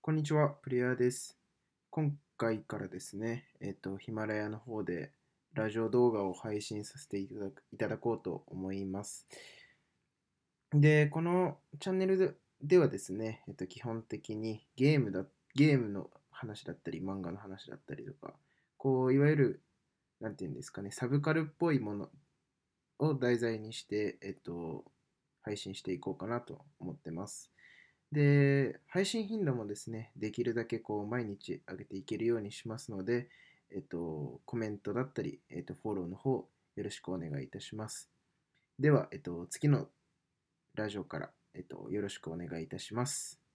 [0.00, 1.38] こんにちは、プレイヤーです。
[1.90, 5.12] 今回からですね、えっと、ヒマラヤの方で
[5.52, 7.28] ラジオ動画を配信させてい
[7.76, 9.26] ただこうと思います。
[10.72, 12.32] で、このチャンネルで
[12.62, 18.34] ではですね、えっと、基本的にゲームだ、ゲームの話だったり、漫画の話だったりとか、
[18.78, 19.62] こう、いわゆる、
[20.20, 22.08] なんていうんですかね、サブカルっぽいもの
[22.98, 24.84] を題材にして、えっと、
[25.42, 27.52] 配信していこうかなと思ってます。
[28.12, 33.28] で、配信頻度もですね、できるだけこう毎日上げていけるようにしますので、
[33.70, 38.10] えっと、コメントだったり、えっと、フォローの方、よろしくお願いいたします。
[38.78, 39.88] では、えっと、次の
[40.74, 43.47] ラジオから、えっと、よろしくお願いいたします。